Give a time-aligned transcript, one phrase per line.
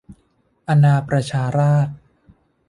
[0.67, 1.95] อาณาประชาราษฎร์